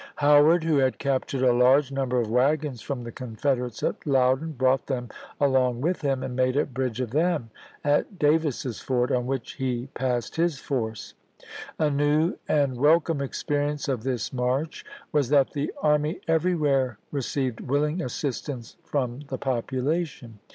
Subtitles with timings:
[0.15, 4.87] Howard, who had captured a large number of wagons from the Confederates at Loudon, brought
[4.87, 7.51] them along with him, and made a bridge of them
[7.83, 11.13] at Davis's Ford, on which he passed his force.
[11.77, 18.01] A new and welcome experience of this march was that the army everywhere received willing
[18.01, 20.39] assistance from the population.